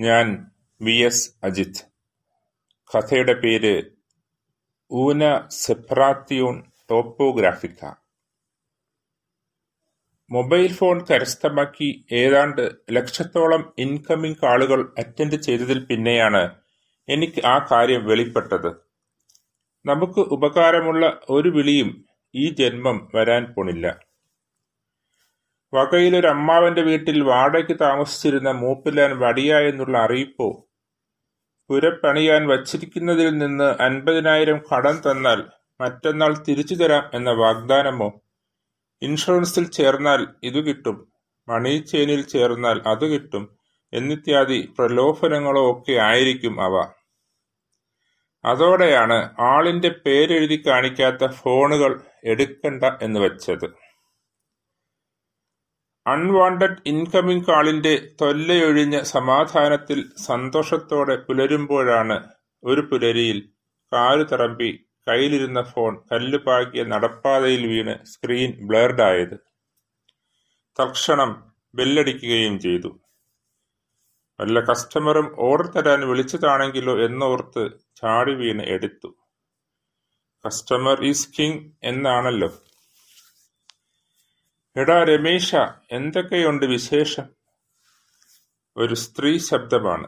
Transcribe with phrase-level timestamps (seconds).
[0.00, 0.50] ഞാൻ
[0.82, 1.84] V S Ajith.
[2.94, 3.82] കഥയുടെ പേര്
[4.92, 7.92] ഊന സെപ്പറാത്തിയൂൺ ടോപ്പോഗ്രാഫിക്ക.
[10.30, 16.54] മൊബൈൽ ഫോൺ കരസ്ഥമാക്കി ഏതാണ്ട് ലക്ഷത്തോളം ഇൻകമ്മിംഗ് കാളുകൾ അറ്റൻഡ് ചെയ്തതിൽ പിന്നെയാണ്
[17.08, 18.76] എനിക്ക് ആ കാര്യം വെളിപ്പെട്ടത്.
[19.86, 22.04] നമുക്ക് ഉപകാരമുള്ള ഒരു വിളിയും
[22.34, 24.13] ഈ ജന്മം വരാൻ പോണില്ല.
[25.74, 30.68] വകയിലൊരമ്മാവന്റെ വീട്ടിൽ വാടകയ്ക്ക് താമസിച്ചിരുന്ന മൂപ്പിലാൻ വടിയായെന്നുള്ള അറിയിപ്പോ,
[31.68, 35.42] പുരപ്പണിയാൻ വച്ചിരിക്കുന്നതിൽ നിന്ന് അൻപതിനായിരം കടം തന്നാൽ
[35.80, 38.20] മറ്റന്നാൾ തിരിച്ചു തരാം എന്ന വാഗ്ദാനമോ,
[39.02, 41.12] ഇൻഷുറൻസിൽ ചേർന്നാൽ ഇതു കിട്ടും,
[41.48, 43.56] മണി ചെയിനിൽ ചേർന്നാൽ അത് കിട്ടും
[43.92, 46.86] എന്നിത്യാദി പ്രലോഭനങ്ങളോ ഒക്കെ ആയിരിക്കും അവ.
[48.44, 53.83] അതോടെയാണ് ആളിന്റെ പേരെഴുതി കാണിക്കാത്ത ഫോണുകൾ എടുക്കണ്ട എന്ന് വച്ചത്.
[56.06, 62.16] അൺവാണ്ടഡ് ഇൻകമ്മിങ് കാളിന്റെ തൊല്ലയൊഴിഞ്ഞ സമാധാനത്തിൽ സന്തോഷത്തോടെ പുലരുമ്പോഴാണ്
[62.62, 63.38] ഒരു പുലരിയിൽ
[63.92, 64.70] കാലു തറമ്പി
[65.08, 69.36] കയ്യിലിരുന്ന ഫോൺ കല്ലുപാകിയ നടപ്പാതയിൽ വീണ് സ്ക്രീൻ ബ്ലേർഡായത്
[70.78, 71.30] തൽക്ഷണം
[71.74, 72.90] ബെല്ലടിക്കുകയും ചെയ്തു.
[74.40, 77.64] വല്ല കസ്റ്റമറും ഓർഡർ തരാൻ വിളിച്ചതാണെങ്കിലോ എന്നോർത്ത്
[77.96, 79.10] ചാടി വീണ് എടുത്തു.
[80.44, 82.50] കസ്റ്റമർ ഈസ് കിങ് എന്നാണല്ലോ.
[84.76, 85.54] എടാ രമേശ
[85.90, 87.22] എന്തൊക്കെയുണ്ട് വിശേഷം?
[88.76, 90.06] ഒരു സ്ത്രീ ശബ്ദമാണ്.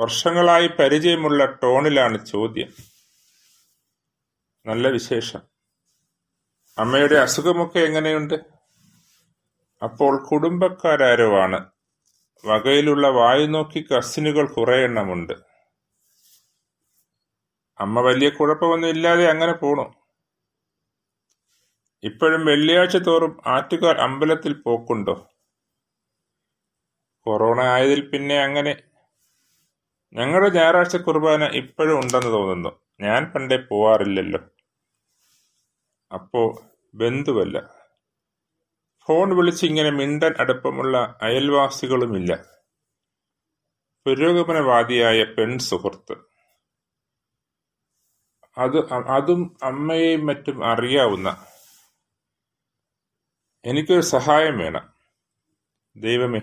[0.00, 2.72] വർഷങ്ങളായി പരിചയമുള്ള ടോണിലാണ് ചോദ്യം.
[4.66, 5.40] നല്ല വിശേഷം.
[6.78, 8.34] അമ്മയുടെ അസുഖമൊക്കെ എങ്ങനെയുണ്ട്?
[9.82, 11.70] അപ്പോൾ കുടുംബക്കാരാരോ ആണ്.
[12.44, 15.32] വകയിലുള്ള വായുനോക്കി കസിനുകൾ കുറെയെണ്ണമുണ്ട്.
[17.78, 20.05] അമ്മ വലിയ കുഴപ്പമൊന്നും ഇല്ലാതെ അങ്ങനെ പോണു.
[22.02, 25.30] ഇപ്പോഴും വെള്ളിയാഴ്ച തോറും ആറ്റുകാർ അമ്പലത്തിൽ പോക്കുണ്ടോ?
[27.20, 28.82] കൊറോണ ആയതിൽ പിന്നെ അങ്ങനെ.
[30.12, 32.80] ഞങ്ങളുടെ ഞായറാഴ്ച കുർബാന ഇപ്പോഴും ഉണ്ടെന്ന് തോന്നുന്നു.
[33.00, 34.40] ഞാൻ പണ്ടേ പോവാറില്ലല്ലോ.
[36.14, 36.62] അപ്പോ
[36.94, 37.86] ബന്ധുവല്ല.
[39.06, 42.56] ഫോൺ വിളിച്ച് ഇങ്ങനെ മിണ്ടൻ അടുപ്പമുള്ള അയൽവാസികളുമില്ല.
[44.06, 46.16] പുരോഗമനവാദിയായ പെൺ സുഹൃത്ത്
[48.58, 51.55] അത് അതും അമ്മയെയും മറ്റും അറിയാവുന്ന.
[53.66, 54.88] എനിക്കൊരു സഹായം വേണം.
[55.96, 56.40] ദൈവമേ,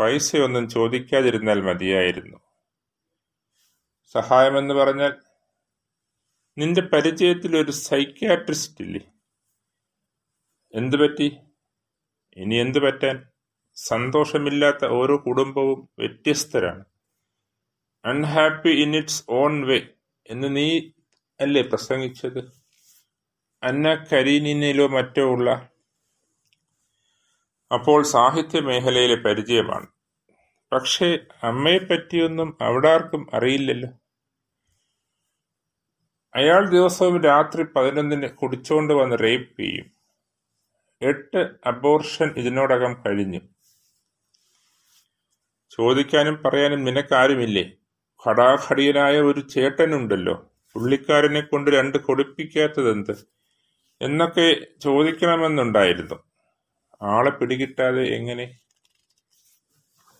[0.00, 2.38] പൈസയൊന്നും ചോദിക്കാതിരുന്നാൽ മതിയായിരുന്നു.
[4.12, 5.12] സഹായമെന്ന് പറഞ്ഞാൽ,
[6.58, 9.00] നിന്റെ പരിചയത്തിൽ ഒരു സൈക്യാട്രിസ്റ്റ് ഇല്ലേ?
[10.74, 11.36] എന്തു പറ്റി
[12.36, 13.26] ഇനി എന്തു പറ്റാൻ?
[13.74, 16.84] സന്തോഷമില്ലാത്ത ഓരോ കുടുംബവും വ്യത്യസ്തരാണ്.
[18.04, 19.80] Unhappy in its own way
[20.26, 20.80] എന്ന് നീ
[21.40, 22.52] അല്ലേ പ്രസംഗിച്ചത്?
[23.62, 25.70] അന്ന കരീനിനിലോ മറ്റോ ഉള്ള.
[27.72, 29.86] അപ്പോൾ സാഹിത്യമേഖലയിലെ പരിചയമാണ്.
[30.72, 33.88] പക്ഷേ അമ്മയെപ്പറ്റിയൊന്നും അവിടാർക്കും അറിയില്ലല്ലോ.
[36.34, 39.90] അയാൾ ദിവസവും രാത്രി പതിനൊന്നിന് കുടിച്ചുകൊണ്ട് വന്ന് റേപ്പ് ചെയ്യും.
[41.02, 43.40] എട്ട് അബോർഷൻ ഇതിനോടകം കഴിഞ്ഞു.
[45.70, 47.72] ചോദിക്കാനും പറയാനും നിനക്കാരുമില്ലേ?
[48.26, 50.50] ഘടാഘടിയനായ ഒരു ചേട്ടനുണ്ടല്ലോ.
[50.74, 53.28] പുള്ളിക്കാരനെ കൊണ്ട് രണ്ട് കൊടുപ്പിക്കാത്തതെന്ത്?
[54.02, 56.27] എന്നൊക്കെ ചോദിക്കണമെന്നുണ്ടായിരുന്നു.
[57.02, 58.58] ആളെ പിടികിട്ടാതെ എങ്ങനെ?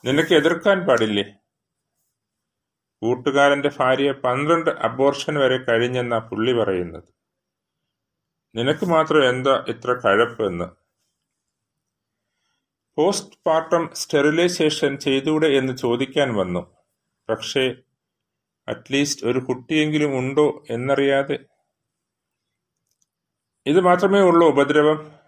[0.04, 1.34] നിനക്ക് എതിർക്കാൻ പാടില്ലേ?
[3.02, 7.04] കൂട്ടുകാരന്റെ ഭാര്യയെ പന്ത്രണ്ട് അബോർഷൻ വരെ കഴിഞ്ഞെന്നാ പുള്ളി പറയുന്നത്.
[8.54, 10.64] നിനക്ക് മാത്രം എന്താ ഇത്ര കഴപ്പ് എന്ന്?
[12.96, 16.76] പോസ്റ്റ് പാർട്ടം സ്റ്റെറിലൈസേഷൻ ചെയ്തൂടെ എന്ന് ചോദിക്കാൻ വന്നു.
[17.28, 17.74] പക്ഷേ
[18.68, 21.38] അറ്റ്ലീസ്റ്റ് ഒരു കുട്ടിയെങ്കിലും ഉണ്ടോ എന്നറിയാതെ.
[23.66, 25.18] ഇത് മാത്രമേ ഉള്ളൂ ഉപദ്രവം?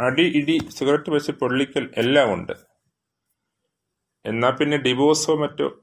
[0.00, 2.52] അടി, ഇടി, സിഗരറ്റ് വെച്ച് പൊള്ളിക്കൽ എല്ലാം ഉണ്ട്.
[4.26, 5.80] എന്നാ പിന്നെ ഡിവോഴ്സോ മറ്റോ?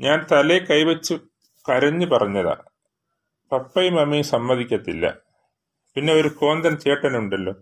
[0.00, 1.14] ഞാൻ തലേ കൈവച്ച്
[1.68, 2.56] കരഞ്ഞു പറഞ്ഞതാ.
[3.52, 5.18] പപ്പയും അമ്മയും സമ്മതിക്കത്തില്ല.
[5.94, 7.54] പിന്നെ ഒരു കോന്തൻ ചേട്ടനുണ്ടല്ലോ.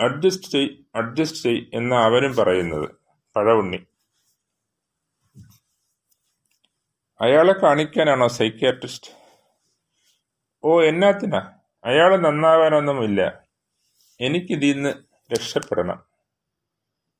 [0.00, 2.90] അഡ്ജസ്റ്റ് ചെയ് അഡ്ജസ്റ്റ് ചെയ് എന്നാ അവനും പറയുന്നത്.
[3.36, 3.86] പഴവുണ്ണി.
[7.20, 9.10] അയാളെ കാണിക്കാനാണോ സൈക്യാട്രിസ്റ്റ്?
[10.64, 11.52] ഓ എന്നാത്തിനാ?
[11.84, 13.39] അയാൾ നന്നാവാനൊന്നുമില്ല.
[14.20, 14.92] എനിക്കിതീന്ന്
[15.32, 15.98] രക്ഷപ്പെടണം.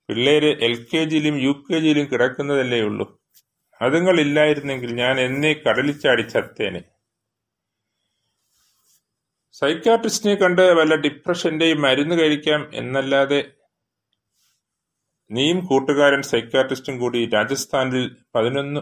[0.08, 3.06] പിള്ളേര് എൽ കെ ജിയിലും യു കെ ജിയിലും കിടക്കുന്നതല്ലേ കിടക്കുന്നതല്ലേയുള്ളൂ.
[3.82, 6.82] അതുങ്ങളില്ലായിരുന്നെങ്കിൽ ഞാൻ എന്നെ കടലിച്ചാടി ചാടി ചത്തേനെ.
[9.52, 13.40] സൈക്കാട്രിസ്റ്റിനെ കണ്ട് വല്ല ഡിപ്രഷന്റെയും മരുന്ന് കഴിക്കാം എന്നല്ലാതെ.
[15.30, 18.80] നീയും കൂട്ടുകാരൻ സൈക്കാട്രിസ്റ്റും കൂടി രാജസ്ഥാനിൽ പതിനൊന്ന്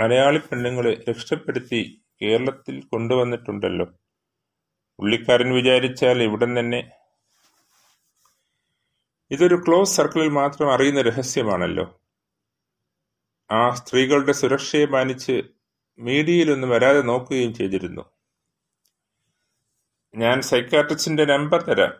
[0.00, 1.80] മലയാളി പെണ്ണുങ്ങളെ രക്ഷപ്പെടുത്തി
[2.22, 3.86] കേരളത്തിൽ കൊണ്ടുവന്നിട്ടുണ്ടല്ലോ.
[4.98, 6.99] പുള്ളിക്കാരൻ വിചാരിച്ചാൽ ഇവിടെ തന്നെ.
[9.30, 12.00] ഇതൊരു ക്ലോസ് സർക്കിളിൽ മാത്രം അറിയുന്ന രഹസ്യമാണല്ലോ.
[13.50, 15.42] ആ സ്ത്രീകളുടെ സുരക്ഷയെ മാനിച്ച്
[15.98, 18.04] മീഡിയയിലൊന്നും വരാതെ നോക്കുകയും ചെയ്തിരുന്നു.
[20.16, 21.92] ഞാൻ സൈക്കാട്രിസ്റ്റിന്റെ നമ്പർ തരാം.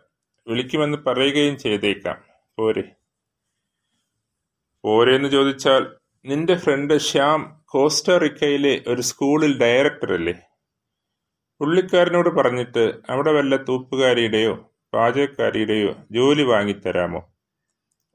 [0.47, 2.23] വിളിക്കുമെന്ന് പറയുകയും ചെയ്തേക്കാം.
[2.57, 2.95] പോരെ.
[4.83, 5.95] പോരെന്ന് ചോദിച്ചാൽ
[6.25, 10.33] നിന്റെ ഫ്രണ്ട് ശ്യാം കോസ്റ്ററിക്കയിലെ ഒരു സ്കൂളിൽ ഡയറക്ടറല്ലേ
[11.59, 17.33] പുള്ളിക്കാരനോട് പറഞ്ഞിട്ട് അവിടെ വല്ല തൂപ്പുകാരിയുടെയോ പാചകക്കാരിയുടെയോ ജോലി വാങ്ങിത്തരാമോ?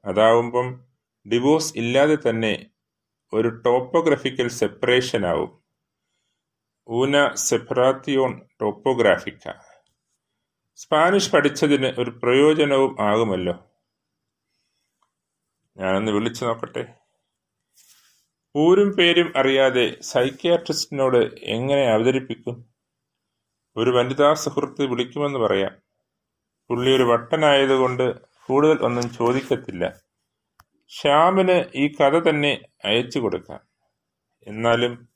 [0.05, 0.85] അതാവുമ്പം
[1.29, 2.69] ഡിവോഴ്സ് ഇല്ലാതെ തന്നെ
[3.33, 5.63] ഒരു ടോപ്പോഗ്രഫിക്കൽ സെപ്പറേഷൻ ആവും.
[6.89, 9.53] ഊന സെപ്പറാത്തിയോൺ ടോപ്പോഗ്രാഫിക്ക
[10.75, 13.71] സ്പാനിഷ് പഠിച്ചതിന് ഒരു പ്രയോജനവും ആകുമല്ലോ.
[15.77, 16.93] ഞാനൊന്ന് വിളിച്ചു നോക്കട്ടെ.
[18.57, 22.69] ഊരും പേരും അറിയാതെ സൈക്യാട്രിസ്റ്റിനോട് എങ്ങനെ അവതരിപ്പിക്കും?
[23.77, 25.86] ഒരു വനിതാ സുഹൃത്ത് വിളിക്കുമെന്ന് പറയാം.
[26.69, 29.99] പുള്ളി ഒരു വട്ടനായതുകൊണ്ട് കൂടുതൽ ഒന്നും ചോദിക്കത്തില്ല.
[30.87, 33.61] ശ്യാമിന് ഈ കഥ തന്നെ അയച്ചു കൊടുക്കാം.
[34.47, 35.09] എന്നാലും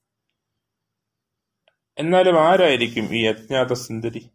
[1.98, 4.30] എന്നാലും ആരായിരിക്കും ഈ അജ്ഞാത സുന്ദരി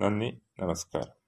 [0.00, 1.19] നന്ദി നമസ്കാരം.